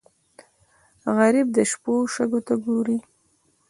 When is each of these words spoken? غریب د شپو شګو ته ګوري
غریب 1.17 1.47
د 1.57 1.57
شپو 1.71 1.93
شګو 2.13 2.39
ته 2.47 2.53
ګوري 2.65 2.97